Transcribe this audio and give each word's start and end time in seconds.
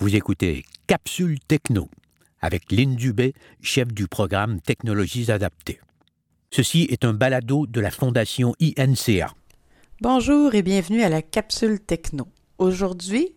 Vous 0.00 0.14
écoutez 0.14 0.64
Capsule 0.86 1.40
Techno 1.40 1.88
avec 2.40 2.70
Lynn 2.70 2.94
Dubé, 2.94 3.34
chef 3.60 3.88
du 3.88 4.06
programme 4.06 4.60
Technologies 4.60 5.32
adaptées. 5.32 5.80
Ceci 6.52 6.86
est 6.88 7.04
un 7.04 7.12
balado 7.12 7.66
de 7.66 7.80
la 7.80 7.90
Fondation 7.90 8.54
INCA. 8.60 9.34
Bonjour 10.00 10.54
et 10.54 10.62
bienvenue 10.62 11.02
à 11.02 11.08
la 11.08 11.20
Capsule 11.20 11.80
Techno. 11.80 12.28
Aujourd'hui, 12.58 13.34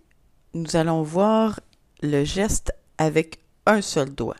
nous 0.53 0.75
allons 0.75 1.01
voir 1.01 1.61
le 2.03 2.23
geste 2.25 2.71
avec 2.99 3.39
un 3.65 3.81
seul 3.81 4.13
doigt. 4.13 4.37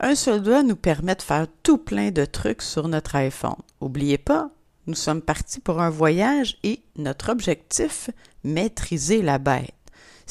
Un 0.00 0.16
seul 0.16 0.42
doigt 0.42 0.64
nous 0.64 0.74
permet 0.74 1.14
de 1.14 1.22
faire 1.22 1.46
tout 1.62 1.78
plein 1.78 2.10
de 2.10 2.24
trucs 2.24 2.62
sur 2.62 2.88
notre 2.88 3.14
iPhone. 3.14 3.54
N'oubliez 3.80 4.18
pas, 4.18 4.50
nous 4.88 4.96
sommes 4.96 5.22
partis 5.22 5.60
pour 5.60 5.80
un 5.80 5.90
voyage 5.90 6.58
et 6.64 6.82
notre 6.96 7.30
objectif, 7.30 8.10
maîtriser 8.42 9.22
la 9.22 9.38
bête. 9.38 9.74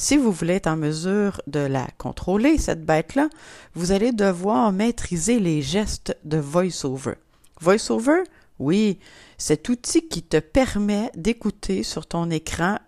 Si 0.01 0.15
vous 0.15 0.31
voulez 0.31 0.53
être 0.53 0.67
en 0.67 0.77
mesure 0.77 1.41
de 1.45 1.59
la 1.59 1.85
contrôler, 1.97 2.57
cette 2.57 2.85
bête-là, 2.85 3.27
vous 3.75 3.91
allez 3.91 4.13
devoir 4.13 4.71
maîtriser 4.71 5.41
les 5.41 5.61
gestes 5.61 6.15
de 6.23 6.37
VoiceOver. 6.37 7.15
VoiceOver, 7.59 8.23
oui, 8.59 8.97
cet 9.37 9.67
outil 9.67 10.07
qui 10.07 10.23
te 10.23 10.37
permet 10.37 11.11
d'écouter 11.15 11.83
sur 11.83 12.07
ton 12.07 12.29
écran 12.29 12.79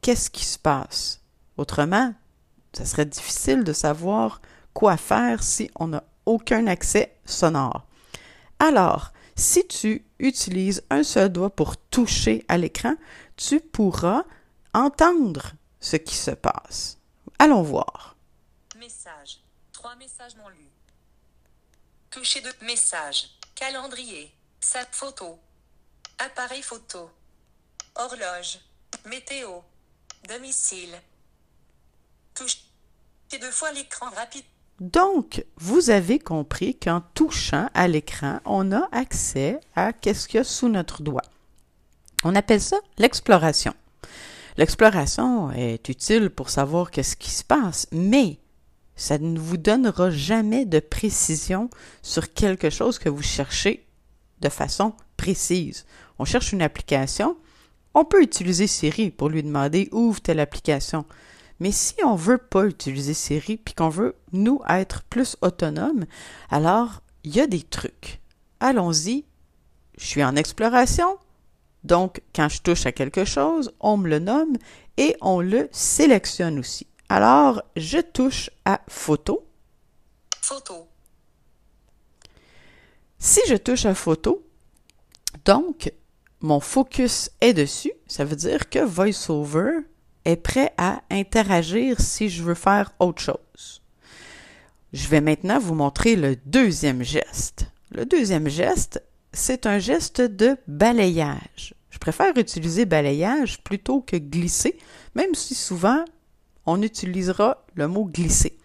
qu'est-ce 0.00 0.30
qui 0.30 0.44
se 0.44 0.60
passe. 0.60 1.22
Autrement, 1.56 2.14
ça 2.72 2.84
serait 2.84 3.04
difficile 3.04 3.64
de 3.64 3.72
savoir 3.72 4.40
quoi 4.72 4.96
faire 4.96 5.42
si 5.42 5.72
on 5.74 5.88
n'a 5.88 6.04
aucun 6.24 6.68
accès 6.68 7.16
sonore. 7.24 7.84
Alors, 8.60 9.12
si 9.34 9.66
tu 9.66 10.04
utilises 10.20 10.84
un 10.88 11.02
seul 11.02 11.30
doigt 11.30 11.50
pour 11.50 11.76
toucher 11.76 12.44
à 12.46 12.56
l'écran, 12.56 12.94
tu 13.36 13.58
pourras 13.58 14.22
entendre 14.72 15.54
ce 15.80 15.96
qui 15.96 16.14
se 16.14 16.30
passe. 16.30 16.98
Allons 17.38 17.62
voir. 17.62 18.16
Message. 18.78 19.40
Trois 19.72 19.96
messages 19.96 20.36
non 20.36 20.48
lus. 20.48 20.70
Toucher 22.10 22.40
de 22.40 22.52
message. 22.62 23.30
Calendrier. 23.54 24.32
Sa 24.60 24.84
photo. 24.90 25.38
Appareil 26.18 26.62
photo. 26.62 27.10
Horloge. 27.96 28.60
Météo. 29.06 29.60
Domicile. 30.28 31.00
Toucher 32.34 32.58
deux 33.40 33.50
fois 33.50 33.72
l'écran 33.72 34.10
rapide. 34.10 34.44
Donc, 34.80 35.44
vous 35.56 35.90
avez 35.90 36.18
compris 36.18 36.78
qu'en 36.78 37.02
touchant 37.14 37.68
à 37.74 37.86
l'écran, 37.86 38.40
on 38.44 38.72
a 38.72 38.88
accès 38.92 39.60
à 39.76 39.92
qu'est-ce 39.92 40.26
qu'il 40.26 40.38
y 40.38 40.40
a 40.40 40.44
sous 40.44 40.68
notre 40.68 41.02
doigt. 41.02 41.24
On 42.24 42.34
appelle 42.34 42.60
ça 42.60 42.78
l'exploration. 42.98 43.74
L'exploration 44.60 45.50
est 45.52 45.88
utile 45.88 46.28
pour 46.28 46.50
savoir 46.50 46.90
qu'est-ce 46.90 47.16
qui 47.16 47.30
se 47.30 47.42
passe, 47.42 47.86
mais 47.92 48.40
ça 48.94 49.16
ne 49.16 49.38
vous 49.38 49.56
donnera 49.56 50.10
jamais 50.10 50.66
de 50.66 50.80
précision 50.80 51.70
sur 52.02 52.34
quelque 52.34 52.68
chose 52.68 52.98
que 52.98 53.08
vous 53.08 53.22
cherchez 53.22 53.86
de 54.42 54.50
façon 54.50 54.92
précise. 55.16 55.86
On 56.18 56.26
cherche 56.26 56.52
une 56.52 56.60
application, 56.60 57.38
on 57.94 58.04
peut 58.04 58.22
utiliser 58.22 58.66
Siri 58.66 59.10
pour 59.10 59.30
lui 59.30 59.42
demander 59.42 59.88
ouvre 59.92 60.20
telle 60.20 60.40
application. 60.40 61.06
Mais 61.58 61.72
si 61.72 61.94
on 62.04 62.14
veut 62.14 62.36
pas 62.36 62.66
utiliser 62.66 63.14
Siri 63.14 63.56
puis 63.56 63.72
qu'on 63.72 63.88
veut 63.88 64.14
nous 64.32 64.60
être 64.68 65.04
plus 65.04 65.38
autonomes, 65.40 66.04
alors 66.50 67.00
il 67.24 67.34
y 67.34 67.40
a 67.40 67.46
des 67.46 67.62
trucs. 67.62 68.20
Allons-y. 68.60 69.24
Je 69.96 70.04
suis 70.04 70.22
en 70.22 70.36
exploration, 70.36 71.16
donc, 71.84 72.20
quand 72.34 72.48
je 72.48 72.60
touche 72.60 72.86
à 72.86 72.92
quelque 72.92 73.24
chose, 73.24 73.72
on 73.80 73.96
me 73.96 74.08
le 74.08 74.18
nomme 74.18 74.56
et 74.96 75.16
on 75.20 75.40
le 75.40 75.68
sélectionne 75.72 76.58
aussi. 76.58 76.86
Alors, 77.08 77.62
je 77.76 77.98
touche 77.98 78.50
à 78.64 78.80
photo. 78.88 79.46
Photo. 80.40 80.88
Si 83.18 83.40
je 83.48 83.54
touche 83.54 83.86
à 83.86 83.94
photo, 83.94 84.46
donc, 85.44 85.92
mon 86.40 86.60
focus 86.60 87.30
est 87.40 87.52
dessus, 87.52 87.92
ça 88.06 88.24
veut 88.24 88.36
dire 88.36 88.68
que 88.68 88.78
VoiceOver 88.78 89.80
est 90.24 90.36
prêt 90.36 90.72
à 90.76 91.02
interagir 91.10 92.00
si 92.00 92.28
je 92.28 92.42
veux 92.42 92.54
faire 92.54 92.92
autre 92.98 93.22
chose. 93.22 93.82
Je 94.92 95.08
vais 95.08 95.20
maintenant 95.20 95.58
vous 95.58 95.74
montrer 95.74 96.16
le 96.16 96.36
deuxième 96.46 97.02
geste. 97.02 97.66
Le 97.90 98.04
deuxième 98.04 98.48
geste, 98.48 99.02
c'est 99.32 99.66
un 99.66 99.78
geste 99.78 100.20
de 100.20 100.56
balayage. 100.66 101.74
Je 101.90 101.98
préfère 101.98 102.36
utiliser 102.36 102.84
balayage 102.84 103.62
plutôt 103.62 104.00
que 104.00 104.16
glisser, 104.16 104.78
même 105.14 105.34
si 105.34 105.54
souvent 105.54 106.04
on 106.66 106.82
utilisera 106.82 107.64
le 107.74 107.88
mot 107.88 108.04
glisser. 108.04 108.56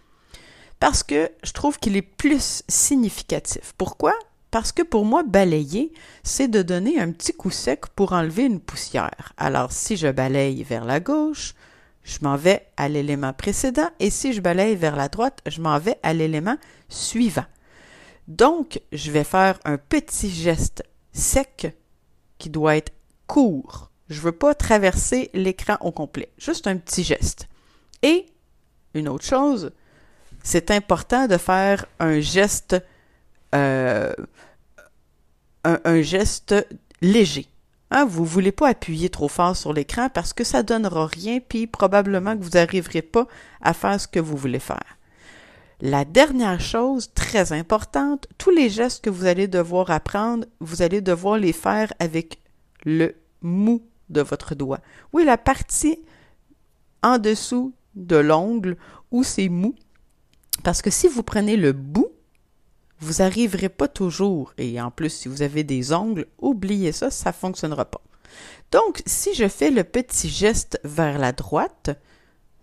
Parce 0.79 1.03
que 1.03 1.31
je 1.43 1.51
trouve 1.51 1.79
qu'il 1.79 1.95
est 1.95 2.01
plus 2.01 2.63
significatif. 2.67 3.73
Pourquoi? 3.77 4.13
Parce 4.51 4.71
que 4.71 4.83
pour 4.83 5.05
moi, 5.05 5.23
balayer, 5.23 5.91
c'est 6.23 6.47
de 6.47 6.61
donner 6.61 6.99
un 6.99 7.11
petit 7.11 7.33
coup 7.33 7.49
sec 7.49 7.87
pour 7.87 8.13
enlever 8.13 8.43
une 8.43 8.59
poussière. 8.59 9.33
Alors, 9.37 9.71
si 9.71 9.97
je 9.97 10.07
balaye 10.07 10.63
vers 10.63 10.85
la 10.85 10.99
gauche, 10.99 11.55
je 12.03 12.19
m'en 12.21 12.37
vais 12.37 12.67
à 12.77 12.87
l'élément 12.87 13.33
précédent 13.33 13.89
et 13.99 14.09
si 14.09 14.31
je 14.31 14.41
balaye 14.41 14.75
vers 14.75 14.95
la 14.95 15.09
droite, 15.09 15.39
je 15.47 15.59
m'en 15.59 15.79
vais 15.79 15.97
à 16.03 16.13
l'élément 16.13 16.57
suivant. 16.87 17.45
Donc, 18.27 18.81
je 18.91 19.11
vais 19.11 19.23
faire 19.23 19.59
un 19.65 19.77
petit 19.77 20.29
geste 20.29 20.83
sec 21.13 21.75
qui 22.37 22.49
doit 22.49 22.77
être 22.77 22.93
court. 23.27 23.91
Je 24.09 24.21
veux 24.21 24.31
pas 24.31 24.53
traverser 24.53 25.29
l'écran 25.33 25.77
au 25.81 25.91
complet. 25.91 26.29
Juste 26.37 26.67
un 26.67 26.77
petit 26.77 27.03
geste. 27.03 27.47
Et 28.01 28.27
une 28.93 29.09
autre 29.09 29.25
chose, 29.25 29.71
c'est 30.43 30.71
important 30.71 31.27
de 31.27 31.37
faire 31.37 31.85
un 31.99 32.19
geste, 32.19 32.75
euh, 33.53 34.13
un, 35.63 36.01
geste 36.01 36.55
léger. 37.01 37.47
Hein, 37.91 38.05
vous 38.05 38.23
ne 38.23 38.27
voulez 38.27 38.51
pas 38.51 38.69
appuyer 38.69 39.09
trop 39.09 39.27
fort 39.27 39.55
sur 39.55 39.73
l'écran 39.73 40.09
parce 40.09 40.33
que 40.33 40.43
ça 40.43 40.59
ne 40.59 40.67
donnera 40.67 41.07
rien, 41.07 41.39
puis 41.39 41.67
probablement 41.67 42.37
que 42.37 42.43
vous 42.43 42.51
n'arriverez 42.51 43.01
pas 43.01 43.27
à 43.61 43.73
faire 43.73 43.99
ce 43.99 44.07
que 44.07 44.19
vous 44.19 44.37
voulez 44.37 44.59
faire. 44.59 44.97
La 45.81 46.05
dernière 46.05 46.61
chose 46.61 47.11
très 47.13 47.51
importante, 47.51 48.27
tous 48.37 48.49
les 48.49 48.69
gestes 48.69 49.03
que 49.03 49.09
vous 49.09 49.25
allez 49.25 49.47
devoir 49.47 49.91
apprendre, 49.91 50.45
vous 50.59 50.81
allez 50.81 51.01
devoir 51.01 51.37
les 51.37 51.53
faire 51.53 51.91
avec 51.99 52.39
le 52.85 53.15
mou 53.41 53.83
de 54.09 54.21
votre 54.21 54.55
doigt. 54.55 54.79
Oui, 55.11 55.25
la 55.25 55.37
partie 55.37 55.99
en 57.03 57.17
dessous 57.17 57.73
de 57.95 58.15
l'ongle 58.15 58.77
où 59.11 59.23
c'est 59.23 59.49
mou. 59.49 59.75
Parce 60.63 60.81
que 60.81 60.89
si 60.89 61.07
vous 61.07 61.23
prenez 61.23 61.57
le 61.57 61.73
bout, 61.73 62.09
vous 62.99 63.21
n'arriverez 63.21 63.69
pas 63.69 63.87
toujours. 63.87 64.53
Et 64.57 64.79
en 64.81 64.91
plus, 64.91 65.09
si 65.09 65.27
vous 65.27 65.41
avez 65.41 65.63
des 65.63 65.93
ongles, 65.93 66.27
oubliez 66.39 66.91
ça, 66.91 67.11
ça 67.11 67.29
ne 67.29 67.35
fonctionnera 67.35 67.85
pas. 67.85 68.01
Donc, 68.71 69.01
si 69.05 69.33
je 69.33 69.47
fais 69.47 69.71
le 69.71 69.83
petit 69.83 70.29
geste 70.29 70.79
vers 70.83 71.19
la 71.19 71.31
droite, 71.31 71.91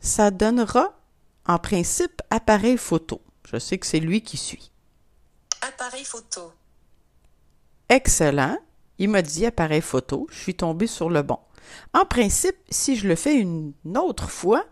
ça 0.00 0.31
donnera 0.31 0.99
en 1.47 1.59
principe 1.59 2.23
appareil 2.31 2.77
photo. 2.77 3.21
Je 3.51 3.59
sais 3.59 3.79
que 3.79 3.87
c'est 3.87 4.01
lui 4.01 4.23
qui 4.23 4.37
suit. 4.37 4.71
Appareil 5.61 6.05
photo. 6.05 6.53
Excellent. 7.89 8.59
Il 8.99 9.09
m'a 9.09 9.23
dit 9.23 9.47
appareil 9.47 9.81
photo, 9.81 10.27
je 10.31 10.39
suis 10.39 10.55
tombé 10.55 10.87
sur 10.87 11.11
le 11.11 11.23
bon. 11.23 11.39
En 11.93 12.05
principe, 12.05 12.57
si 12.71 12.97
je 12.97 13.09
le 13.09 13.17
fais 13.17 13.37
une 13.37 13.75
autre 13.97 14.31
fois, 14.31 14.65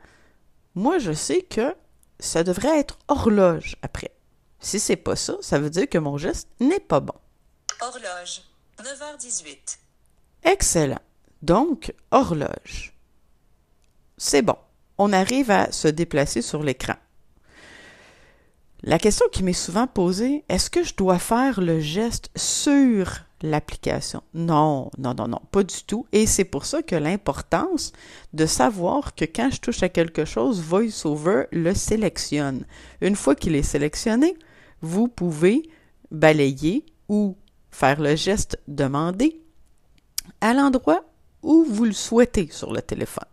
moi 0.74 0.98
je 0.98 1.12
sais 1.12 1.42
que 1.42 1.74
ça 2.18 2.44
devrait 2.44 2.78
être 2.78 2.98
horloge 3.08 3.76
après. 3.82 4.12
Si 4.60 4.78
c'est 4.78 4.96
pas 4.96 5.16
ça, 5.16 5.36
ça 5.40 5.58
veut 5.58 5.70
dire 5.70 5.88
que 5.88 5.98
mon 5.98 6.18
geste 6.18 6.48
n'est 6.60 6.80
pas 6.80 7.00
bon. 7.00 7.14
Horloge, 7.80 8.42
9h18. 8.78 9.78
Excellent. 10.44 11.00
Donc, 11.42 11.94
horloge. 12.10 12.94
C'est 14.18 14.42
bon. 14.42 14.56
On 15.02 15.14
arrive 15.14 15.50
à 15.50 15.72
se 15.72 15.88
déplacer 15.88 16.42
sur 16.42 16.62
l'écran. 16.62 16.92
La 18.82 18.98
question 18.98 19.24
qui 19.32 19.42
m'est 19.42 19.54
souvent 19.54 19.86
posée, 19.86 20.44
est-ce 20.50 20.68
que 20.68 20.84
je 20.84 20.94
dois 20.94 21.18
faire 21.18 21.62
le 21.62 21.80
geste 21.80 22.30
sur 22.36 23.10
l'application? 23.40 24.22
Non, 24.34 24.90
non, 24.98 25.14
non, 25.14 25.26
non, 25.26 25.40
pas 25.52 25.62
du 25.62 25.84
tout. 25.86 26.04
Et 26.12 26.26
c'est 26.26 26.44
pour 26.44 26.66
ça 26.66 26.82
que 26.82 26.96
l'importance 26.96 27.92
de 28.34 28.44
savoir 28.44 29.14
que 29.14 29.24
quand 29.24 29.48
je 29.50 29.62
touche 29.62 29.82
à 29.82 29.88
quelque 29.88 30.26
chose, 30.26 30.60
VoiceOver 30.60 31.44
le 31.50 31.72
sélectionne. 31.72 32.66
Une 33.00 33.16
fois 33.16 33.34
qu'il 33.34 33.56
est 33.56 33.62
sélectionné, 33.62 34.36
vous 34.82 35.08
pouvez 35.08 35.62
balayer 36.10 36.84
ou 37.08 37.38
faire 37.70 38.02
le 38.02 38.16
geste 38.16 38.60
demander 38.68 39.40
à 40.42 40.52
l'endroit 40.52 41.04
où 41.42 41.64
vous 41.64 41.86
le 41.86 41.92
souhaitez 41.92 42.50
sur 42.52 42.70
le 42.70 42.82
téléphone. 42.82 43.29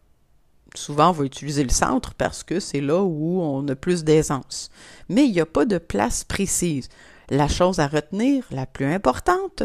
Souvent, 0.78 1.10
on 1.10 1.14
va 1.14 1.26
utiliser 1.26 1.64
le 1.64 1.70
centre 1.70 2.14
parce 2.14 2.44
que 2.44 2.60
c'est 2.60 2.82
là 2.82 3.02
où 3.02 3.42
on 3.42 3.68
a 3.68 3.76
plus 3.76 4.04
d'aisance. 4.04 4.70
Mais 5.10 5.26
il 5.26 5.32
n'y 5.32 5.42
a 5.42 5.46
pas 5.46 5.66
de 5.66 5.80
place 5.80 6.24
précise. 6.24 6.88
La 7.30 7.48
chose 7.48 7.80
à 7.80 7.88
retenir, 7.88 8.46
la 8.52 8.66
plus 8.66 8.86
importante, 8.86 9.64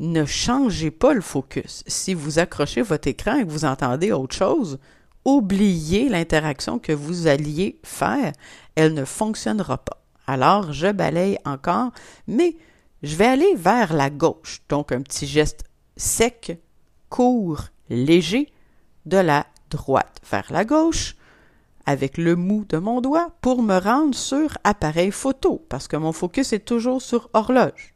ne 0.00 0.24
changez 0.24 0.90
pas 0.90 1.14
le 1.14 1.20
focus. 1.20 1.84
Si 1.86 2.14
vous 2.14 2.38
accrochez 2.38 2.82
votre 2.82 3.08
écran 3.08 3.36
et 3.36 3.44
que 3.44 3.50
vous 3.50 3.64
entendez 3.64 4.12
autre 4.12 4.34
chose, 4.34 4.78
oublier 5.24 6.08
l'interaction 6.08 6.78
que 6.78 6.92
vous 6.92 7.26
alliez 7.26 7.78
faire, 7.84 8.32
elle 8.74 8.94
ne 8.94 9.04
fonctionnera 9.04 9.78
pas. 9.78 10.02
Alors, 10.26 10.72
je 10.72 10.90
balaye 10.90 11.38
encore, 11.44 11.92
mais 12.26 12.56
je 13.02 13.16
vais 13.16 13.26
aller 13.26 13.54
vers 13.56 13.92
la 13.92 14.10
gauche. 14.10 14.62
Donc, 14.68 14.92
un 14.92 15.02
petit 15.02 15.26
geste 15.26 15.64
sec, 15.96 16.58
court, 17.08 17.64
léger, 17.88 18.52
de 19.06 19.16
la 19.16 19.46
droite 19.70 20.20
vers 20.30 20.52
la 20.52 20.64
gauche, 20.64 21.16
avec 21.86 22.18
le 22.18 22.36
mou 22.36 22.64
de 22.68 22.78
mon 22.78 23.00
doigt 23.00 23.30
pour 23.40 23.62
me 23.62 23.78
rendre 23.78 24.14
sur 24.14 24.56
appareil 24.64 25.10
photo, 25.10 25.64
parce 25.68 25.88
que 25.88 25.96
mon 25.96 26.12
focus 26.12 26.52
est 26.52 26.64
toujours 26.64 27.00
sur 27.00 27.30
horloge. 27.32 27.94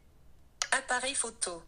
Appareil 0.71 1.13
photo. 1.15 1.61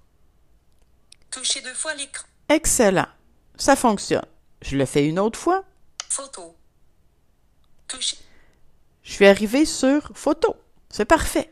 Touchez 1.31 1.61
deux 1.61 1.73
fois 1.73 1.93
l'écran. 1.95 2.25
Excellent. 2.49 3.07
Ça 3.55 3.75
fonctionne. 3.75 4.25
Je 4.61 4.77
le 4.77 4.85
fais 4.85 5.05
une 5.07 5.19
autre 5.19 5.39
fois. 5.39 5.63
Photo. 6.09 6.55
Touchez. 7.87 8.17
Je 9.03 9.11
suis 9.11 9.27
arrivé 9.27 9.65
sur 9.65 10.11
photo. 10.13 10.55
C'est 10.89 11.05
parfait. 11.05 11.51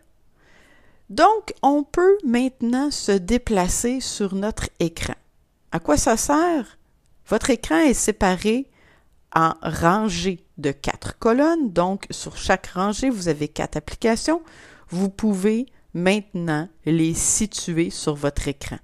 Donc, 1.09 1.53
on 1.61 1.83
peut 1.83 2.17
maintenant 2.25 2.89
se 2.89 3.11
déplacer 3.11 4.01
sur 4.01 4.33
notre 4.33 4.69
écran. 4.79 5.15
À 5.71 5.79
quoi 5.79 5.97
ça 5.97 6.17
sert? 6.17 6.77
Votre 7.27 7.49
écran 7.49 7.79
est 7.79 7.93
séparé 7.93 8.69
en 9.35 9.53
rangées 9.61 10.45
de 10.57 10.71
quatre 10.71 11.17
colonnes. 11.17 11.71
Donc, 11.71 12.05
sur 12.11 12.37
chaque 12.37 12.67
rangée, 12.67 13.09
vous 13.09 13.27
avez 13.27 13.47
quatre 13.47 13.77
applications. 13.77 14.41
Vous 14.89 15.09
pouvez 15.09 15.65
maintenant 15.93 16.69
les 16.85 17.13
situer 17.13 17.89
sur 17.89 18.15
votre 18.15 18.47
écran. 18.47 18.77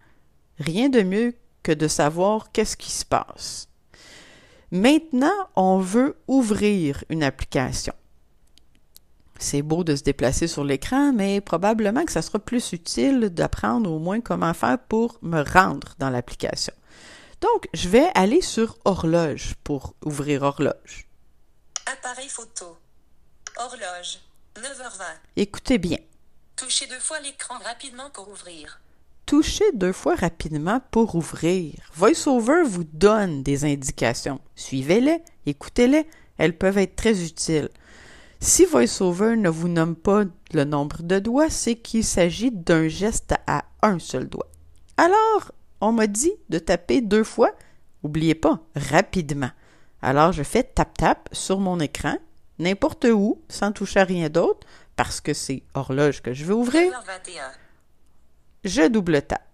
Rien 0.60 0.90
de 0.90 1.02
mieux 1.02 1.36
que 1.64 1.72
de 1.72 1.88
savoir 1.88 2.52
qu'est-ce 2.52 2.78
qui 2.78 2.92
se 2.92 3.06
passe. 3.06 3.68
Maintenant, 4.72 5.30
on 5.56 5.80
veut 5.80 6.18
ouvrir 6.28 7.04
une 7.10 7.24
application. 7.24 7.94
C'est 9.38 9.64
beau 9.64 9.84
de 9.84 9.96
se 9.96 10.04
déplacer 10.04 10.48
sur 10.48 10.64
l'écran, 10.64 11.14
mais 11.14 11.42
probablement 11.42 12.06
que 12.06 12.12
ça 12.12 12.22
sera 12.22 12.40
plus 12.40 12.74
utile 12.74 13.30
d'apprendre 13.30 13.92
au 13.92 14.00
moins 14.00 14.22
comment 14.22 14.54
faire 14.54 14.78
pour 14.78 15.18
me 15.22 15.42
rendre 15.42 15.96
dans 16.00 16.10
l'application. 16.10 16.74
Donc, 17.42 17.68
je 17.74 17.90
vais 17.90 18.10
aller 18.14 18.42
sur 18.42 18.78
horloge 18.86 19.56
pour 19.64 19.96
ouvrir 20.06 20.44
horloge. 20.44 21.08
Appareil 21.92 22.30
photo. 22.30 22.78
Horloge. 23.58 24.20
9h20. 24.56 25.04
Écoutez 25.38 25.78
bien. 25.80 25.98
Touchez 26.56 26.86
deux 26.86 27.00
fois 27.00 27.20
l'écran 27.22 27.58
rapidement 27.64 28.10
pour 28.12 28.30
ouvrir. 28.30 28.80
Touchez 29.26 29.72
deux 29.74 29.94
fois 29.94 30.16
rapidement 30.16 30.82
pour 30.92 31.16
ouvrir. 31.16 31.74
VoiceOver 31.96 32.64
vous 32.66 32.84
donne 32.84 33.44
des 33.44 33.66
indications. 33.66 34.40
Suivez-les, 34.56 35.24
écoutez-les, 35.46 36.06
elles 36.38 36.58
peuvent 36.58 36.78
être 36.78 36.96
très 36.96 37.24
utiles. 37.24 37.70
Si 38.40 38.66
VoiceOver 38.66 39.38
ne 39.38 39.50
vous 39.50 39.68
nomme 39.70 39.96
pas 39.96 40.26
le 40.54 40.64
nombre 40.64 41.02
de 41.02 41.18
doigts, 41.20 41.50
c'est 41.50 41.76
qu'il 41.76 42.04
s'agit 42.04 42.52
d'un 42.52 42.88
geste 42.88 43.34
à 43.48 43.64
un 43.82 44.00
seul 44.00 44.28
doigt. 44.28 44.50
Alors, 44.98 45.52
on 45.82 45.92
m'a 45.92 46.08
dit 46.08 46.32
de 46.50 46.60
taper 46.60 47.02
deux 47.02 47.24
fois, 47.24 47.52
oubliez 48.04 48.36
pas, 48.36 48.60
rapidement. 48.76 49.52
Alors, 50.02 50.32
je 50.32 50.44
fais 50.44 50.64
tap-tap 50.64 51.30
sur 51.32 51.60
mon 51.60 51.80
écran, 51.80 52.18
n'importe 52.60 53.06
où, 53.06 53.42
sans 53.50 53.72
toucher 53.72 54.00
à 54.00 54.04
rien 54.04 54.30
d'autre, 54.30 54.66
parce 54.96 55.22
que 55.22 55.34
c'est 55.34 55.64
horloge 55.74 56.22
que 56.22 56.34
je 56.34 56.46
veux 56.46 56.56
ouvrir. 56.56 56.92
9h21. 56.92 57.42
Je 58.64 58.88
double 58.88 59.22
tape. 59.24 59.48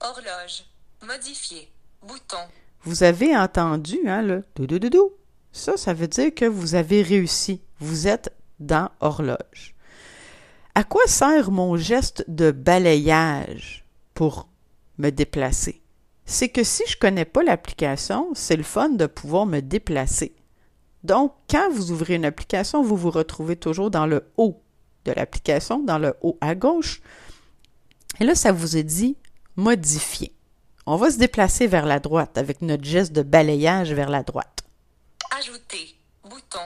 Horloge. 0.00 0.64
Modifier. 1.06 1.70
Bouton. 2.02 2.38
Vous 2.82 3.02
avez 3.02 3.36
entendu, 3.36 3.98
hein, 4.06 4.22
le 4.22 4.44
dou-dou-dou-dou. 4.56 5.12
Ça, 5.52 5.76
ça 5.76 5.92
veut 5.92 6.08
dire 6.08 6.34
que 6.34 6.44
vous 6.44 6.74
avez 6.74 7.02
réussi. 7.02 7.62
Vous 7.78 8.06
êtes 8.06 8.32
dans 8.58 8.90
horloge. 9.00 9.74
À 10.74 10.84
quoi 10.84 11.02
sert 11.06 11.50
mon 11.50 11.76
geste 11.76 12.24
de 12.28 12.50
balayage 12.50 13.84
pour 14.14 14.48
me 14.98 15.10
déplacer? 15.10 15.82
C'est 16.24 16.48
que 16.48 16.62
si 16.62 16.84
je 16.86 16.96
connais 16.96 17.24
pas 17.24 17.42
l'application, 17.42 18.28
c'est 18.34 18.56
le 18.56 18.62
fun 18.62 18.90
de 18.90 19.06
pouvoir 19.06 19.46
me 19.46 19.60
déplacer. 19.60 20.34
Donc, 21.02 21.34
quand 21.48 21.70
vous 21.72 21.90
ouvrez 21.90 22.14
une 22.14 22.24
application, 22.24 22.82
vous 22.82 22.96
vous 22.96 23.10
retrouvez 23.10 23.56
toujours 23.56 23.90
dans 23.90 24.06
le 24.06 24.30
haut 24.36 24.62
de 25.04 25.12
l'application, 25.12 25.82
dans 25.82 25.98
le 25.98 26.14
haut 26.20 26.38
à 26.40 26.54
gauche. 26.54 27.00
Et 28.20 28.24
là, 28.24 28.34
ça 28.34 28.52
vous 28.52 28.76
est 28.76 28.84
dit 28.84 29.16
modifier. 29.56 30.34
On 30.86 30.96
va 30.96 31.10
se 31.10 31.18
déplacer 31.18 31.66
vers 31.66 31.86
la 31.86 32.00
droite 32.00 32.38
avec 32.38 32.62
notre 32.62 32.84
geste 32.84 33.12
de 33.12 33.22
balayage 33.22 33.92
vers 33.92 34.10
la 34.10 34.22
droite. 34.22 34.62
Ajouter. 35.36 35.96
Bouton. 36.22 36.60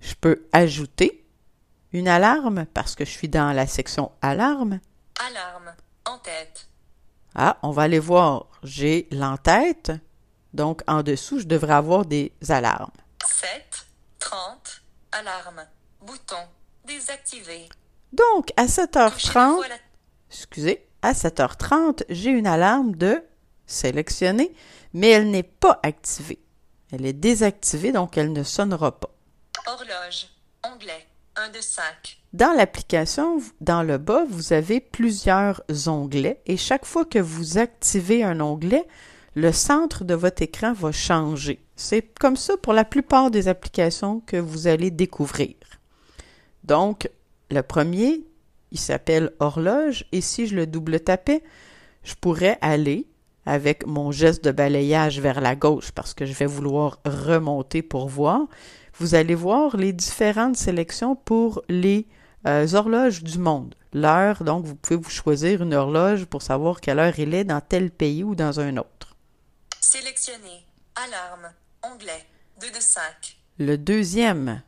Je 0.00 0.14
peux 0.14 0.46
ajouter 0.52 1.25
une 1.96 2.08
alarme 2.08 2.66
parce 2.74 2.94
que 2.94 3.04
je 3.04 3.10
suis 3.10 3.28
dans 3.28 3.54
la 3.54 3.66
section 3.66 4.12
alarme. 4.20 4.80
Alarme. 5.28 5.74
En 6.04 6.18
tête. 6.18 6.68
Ah, 7.34 7.58
on 7.62 7.70
va 7.70 7.82
aller 7.82 7.98
voir. 7.98 8.46
J'ai 8.62 9.08
l'entête. 9.10 9.92
Donc, 10.52 10.82
en 10.86 11.02
dessous, 11.02 11.40
je 11.40 11.46
devrais 11.46 11.74
avoir 11.74 12.04
des 12.04 12.32
alarmes. 12.48 12.92
7. 13.26 13.86
30. 14.18 14.82
Alarme. 15.12 15.66
Bouton. 16.02 16.36
Désactiver. 16.84 17.68
Donc, 18.12 18.52
à 18.56 18.66
Touchez 18.66 18.86
deux 18.86 19.00
7h30, 19.00 19.30
fois 19.32 19.68
la... 19.68 19.74
excusez, 20.30 20.86
à 21.02 21.12
7h30, 21.12 22.04
j'ai 22.10 22.30
une 22.30 22.46
alarme 22.46 22.94
de 22.94 23.24
sélectionner, 23.66 24.54
mais 24.92 25.10
elle 25.10 25.30
n'est 25.30 25.42
pas 25.42 25.80
activée. 25.82 26.38
Elle 26.92 27.06
est 27.06 27.12
désactivée, 27.12 27.92
donc 27.92 28.16
elle 28.16 28.32
ne 28.32 28.42
sonnera 28.42 29.00
pas. 29.00 29.10
Horloge. 29.66 30.28
Onglet. 30.62 31.06
1 31.36 31.50
de 31.50 31.60
5. 31.60 32.18
Dans 32.32 32.52
l'application, 32.56 33.42
dans 33.60 33.82
le 33.82 33.98
bas, 33.98 34.24
vous 34.28 34.52
avez 34.52 34.80
plusieurs 34.80 35.62
onglets 35.86 36.40
et 36.46 36.56
chaque 36.56 36.86
fois 36.86 37.04
que 37.04 37.18
vous 37.18 37.58
activez 37.58 38.24
un 38.24 38.40
onglet, 38.40 38.86
le 39.34 39.52
centre 39.52 40.04
de 40.04 40.14
votre 40.14 40.42
écran 40.42 40.72
va 40.72 40.92
changer. 40.92 41.60
C'est 41.76 42.02
comme 42.18 42.36
ça 42.36 42.56
pour 42.56 42.72
la 42.72 42.84
plupart 42.84 43.30
des 43.30 43.48
applications 43.48 44.20
que 44.20 44.38
vous 44.38 44.66
allez 44.66 44.90
découvrir. 44.90 45.54
Donc, 46.64 47.10
le 47.50 47.60
premier, 47.60 48.24
il 48.72 48.78
s'appelle 48.78 49.32
horloge 49.38 50.06
et 50.12 50.22
si 50.22 50.46
je 50.46 50.56
le 50.56 50.66
double 50.66 51.00
tapais, 51.00 51.42
je 52.02 52.14
pourrais 52.14 52.58
aller 52.62 53.06
avec 53.46 53.86
mon 53.86 54.10
geste 54.10 54.44
de 54.44 54.50
balayage 54.50 55.20
vers 55.20 55.40
la 55.40 55.56
gauche 55.56 55.92
parce 55.92 56.12
que 56.12 56.26
je 56.26 56.34
vais 56.34 56.46
vouloir 56.46 56.98
remonter 57.04 57.82
pour 57.82 58.08
voir. 58.08 58.42
Vous 58.98 59.14
allez 59.14 59.34
voir 59.34 59.76
les 59.76 59.92
différentes 59.92 60.56
sélections 60.56 61.16
pour 61.16 61.62
les 61.68 62.06
euh, 62.46 62.66
horloges 62.74 63.22
du 63.22 63.38
monde. 63.38 63.74
L'heure, 63.92 64.44
donc 64.44 64.64
vous 64.64 64.74
pouvez 64.74 64.96
vous 64.96 65.10
choisir 65.10 65.62
une 65.62 65.74
horloge 65.74 66.26
pour 66.26 66.42
savoir 66.42 66.80
quelle 66.80 66.98
heure 66.98 67.18
il 67.18 67.34
est 67.34 67.44
dans 67.44 67.60
tel 67.60 67.90
pays 67.90 68.24
ou 68.24 68.34
dans 68.34 68.60
un 68.60 68.76
autre. 68.76 69.16
Sélectionner. 69.80 70.66
Alarme. 70.96 71.52
Onglet. 71.82 72.24
2 72.60 72.70
de 72.70 72.80
5. 72.80 73.02
Le 73.58 73.78
deuxième, 73.78 74.62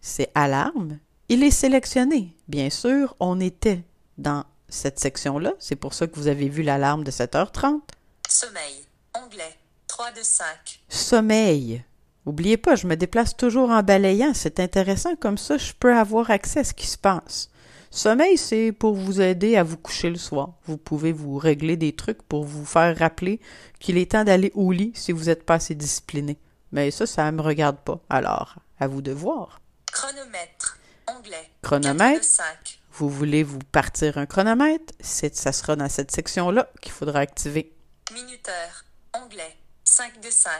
c'est 0.00 0.30
alarme. 0.34 0.98
Il 1.28 1.42
est 1.42 1.50
sélectionné. 1.50 2.34
Bien 2.48 2.70
sûr, 2.70 3.16
on 3.18 3.40
était 3.40 3.82
dans 4.18 4.44
cette 4.76 5.00
section-là. 5.00 5.54
C'est 5.58 5.76
pour 5.76 5.94
ça 5.94 6.06
que 6.06 6.16
vous 6.16 6.28
avez 6.28 6.48
vu 6.48 6.62
l'alarme 6.62 7.04
de 7.04 7.10
7h30. 7.10 7.80
Sommeil. 8.28 8.86
Onglet. 9.14 9.56
3 9.88 10.12
de 10.12 10.22
5. 10.22 10.46
Sommeil. 10.88 11.84
Oubliez 12.26 12.56
pas, 12.56 12.74
je 12.74 12.86
me 12.86 12.96
déplace 12.96 13.36
toujours 13.36 13.70
en 13.70 13.82
balayant. 13.82 14.34
C'est 14.34 14.60
intéressant, 14.60 15.14
comme 15.16 15.38
ça, 15.38 15.58
je 15.58 15.72
peux 15.72 15.94
avoir 15.94 16.30
accès 16.30 16.60
à 16.60 16.64
ce 16.64 16.74
qui 16.74 16.86
se 16.86 16.98
passe. 16.98 17.50
Sommeil, 17.90 18.36
c'est 18.36 18.72
pour 18.72 18.94
vous 18.94 19.20
aider 19.20 19.56
à 19.56 19.62
vous 19.62 19.76
coucher 19.76 20.10
le 20.10 20.16
soir. 20.16 20.50
Vous 20.66 20.76
pouvez 20.76 21.12
vous 21.12 21.38
régler 21.38 21.76
des 21.76 21.94
trucs 21.94 22.22
pour 22.22 22.44
vous 22.44 22.64
faire 22.64 22.98
rappeler 22.98 23.40
qu'il 23.78 23.96
est 23.96 24.10
temps 24.10 24.24
d'aller 24.24 24.52
au 24.54 24.72
lit 24.72 24.92
si 24.94 25.12
vous 25.12 25.24
n'êtes 25.24 25.46
pas 25.46 25.54
assez 25.54 25.74
discipliné. 25.74 26.36
Mais 26.72 26.90
ça, 26.90 27.06
ça 27.06 27.30
ne 27.30 27.36
me 27.36 27.42
regarde 27.42 27.78
pas. 27.78 28.00
Alors, 28.10 28.56
à 28.80 28.88
vous 28.88 29.02
de 29.02 29.12
voir. 29.12 29.60
Chronomètre. 29.92 30.78
Onglet. 31.08 31.48
Chronomètre. 31.62 32.20
4 32.20 32.20
de 32.20 32.24
5. 32.24 32.80
Vous 32.98 33.10
voulez 33.10 33.42
vous 33.42 33.58
partir 33.58 34.16
un 34.16 34.24
chronomètre? 34.24 34.94
C'est, 35.00 35.36
ça 35.36 35.52
sera 35.52 35.76
dans 35.76 35.90
cette 35.90 36.10
section-là 36.10 36.70
qu'il 36.80 36.92
faudra 36.92 37.18
activer. 37.18 37.74
Minuteur. 38.14 38.86
Onglet. 39.14 39.54
5 39.84 40.22
de 40.22 40.30
5. 40.30 40.50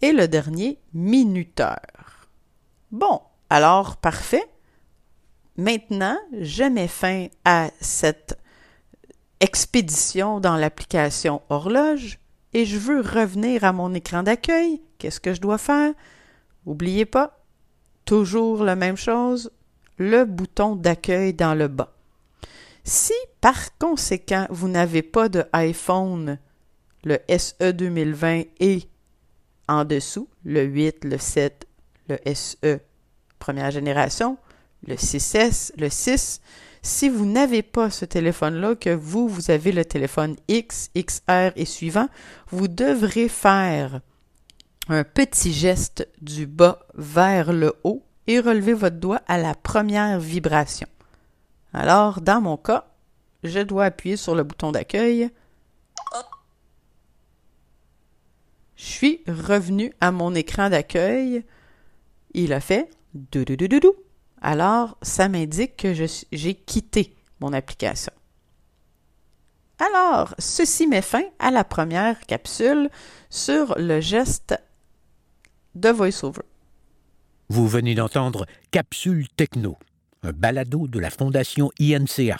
Et 0.00 0.12
le 0.12 0.26
dernier, 0.26 0.80
minuteur. 0.94 1.82
Bon, 2.92 3.20
alors 3.50 3.98
parfait. 3.98 4.48
Maintenant, 5.58 6.18
je 6.40 6.64
mets 6.64 6.88
fin 6.88 7.26
à 7.44 7.68
cette 7.82 8.38
expédition 9.40 10.40
dans 10.40 10.56
l'application 10.56 11.42
horloge 11.50 12.20
et 12.54 12.64
je 12.64 12.78
veux 12.78 13.02
revenir 13.02 13.64
à 13.64 13.74
mon 13.74 13.92
écran 13.92 14.22
d'accueil. 14.22 14.80
Qu'est-ce 14.96 15.20
que 15.20 15.34
je 15.34 15.42
dois 15.42 15.58
faire? 15.58 15.92
Oubliez 16.64 17.04
pas, 17.04 17.44
toujours 18.06 18.64
la 18.64 18.76
même 18.76 18.96
chose, 18.96 19.52
le 19.98 20.24
bouton 20.24 20.76
d'accueil 20.76 21.34
dans 21.34 21.54
le 21.54 21.68
bas. 21.68 21.92
Si 22.84 23.12
par 23.40 23.76
conséquent 23.78 24.46
vous 24.50 24.68
n'avez 24.68 25.02
pas 25.02 25.28
de 25.28 25.44
iPhone, 25.52 26.38
le 27.04 27.18
SE 27.28 27.72
2020 27.72 28.42
et 28.60 28.82
en 29.68 29.84
dessous, 29.84 30.28
le 30.44 30.62
8, 30.62 31.04
le 31.04 31.18
7, 31.18 31.66
le 32.08 32.18
SE 32.34 32.80
première 33.42 33.72
génération, 33.72 34.38
le 34.86 34.94
6S, 34.94 35.72
le 35.76 35.88
6. 35.88 36.40
Si 36.80 37.08
vous 37.08 37.26
n'avez 37.26 37.62
pas 37.62 37.90
ce 37.90 38.04
téléphone-là, 38.04 38.76
que 38.76 38.90
vous, 38.90 39.28
vous 39.28 39.50
avez 39.50 39.72
le 39.72 39.84
téléphone 39.84 40.36
X, 40.46 40.90
XR 40.96 41.50
et 41.56 41.64
suivant, 41.64 42.08
vous 42.50 42.68
devrez 42.68 43.28
faire 43.28 44.00
un 44.88 45.02
petit 45.02 45.52
geste 45.52 46.08
du 46.20 46.46
bas 46.46 46.86
vers 46.94 47.52
le 47.52 47.74
haut 47.82 48.04
et 48.26 48.40
relever 48.40 48.72
votre 48.72 48.96
doigt 48.96 49.22
à 49.26 49.38
la 49.38 49.54
première 49.54 50.18
vibration. 50.18 50.86
Alors, 51.72 52.20
dans 52.20 52.40
mon 52.40 52.56
cas, 52.56 52.86
je 53.42 53.60
dois 53.60 53.86
appuyer 53.86 54.16
sur 54.16 54.34
le 54.34 54.44
bouton 54.44 54.72
d'accueil. 54.72 55.30
Je 58.76 58.84
suis 58.84 59.22
revenu 59.26 59.92
à 60.00 60.12
mon 60.12 60.34
écran 60.34 60.70
d'accueil. 60.70 61.44
Il 62.34 62.52
a 62.52 62.60
fait 62.60 62.90
dou. 63.14 63.44
Alors, 64.40 64.96
ça 65.02 65.28
m'indique 65.28 65.76
que 65.76 65.94
j'ai 65.94 66.54
quitté 66.54 67.14
mon 67.40 67.52
application. 67.52 68.12
Alors, 69.78 70.34
ceci 70.38 70.86
met 70.86 71.02
fin 71.02 71.24
à 71.38 71.50
la 71.50 71.64
première 71.64 72.20
capsule 72.26 72.88
sur 73.30 73.74
le 73.78 74.00
geste 74.00 74.54
de 75.74 75.88
VoiceOver. 75.88 76.42
Vous 77.54 77.68
venez 77.68 77.94
d'entendre 77.94 78.46
Capsule 78.70 79.28
Techno, 79.36 79.76
un 80.22 80.32
balado 80.32 80.88
de 80.88 80.98
la 80.98 81.10
Fondation 81.10 81.70
INCA. 81.78 82.38